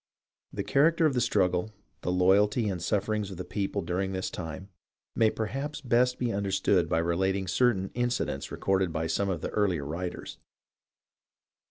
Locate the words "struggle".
1.21-1.69